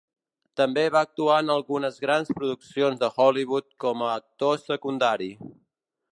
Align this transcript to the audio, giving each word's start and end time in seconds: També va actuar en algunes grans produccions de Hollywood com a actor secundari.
També 0.59 0.83
va 0.93 1.01
actuar 1.07 1.35
en 1.41 1.51
algunes 1.55 1.99
grans 2.05 2.31
produccions 2.39 3.01
de 3.03 3.09
Hollywood 3.25 3.67
com 3.85 4.01
a 4.07 4.11
actor 4.15 4.57
secundari. 4.63 5.29